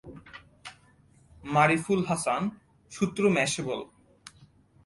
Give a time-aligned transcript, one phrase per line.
[1.43, 2.43] মারিফুল হাসান,
[2.91, 3.79] সূত্র ম্যাশেবল